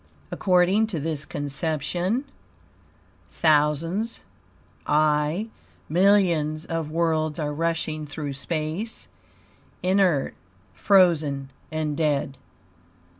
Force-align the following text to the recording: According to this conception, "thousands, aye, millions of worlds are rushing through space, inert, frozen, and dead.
According 0.31 0.87
to 0.87 0.99
this 0.99 1.25
conception, 1.25 2.25
"thousands, 3.29 4.21
aye, 4.87 5.49
millions 5.87 6.65
of 6.65 6.89
worlds 6.89 7.37
are 7.37 7.53
rushing 7.53 8.07
through 8.07 8.33
space, 8.33 9.09
inert, 9.83 10.33
frozen, 10.73 11.51
and 11.71 11.95
dead. 11.95 12.39